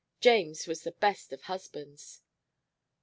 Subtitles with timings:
[0.19, 2.23] James was the best of husbands."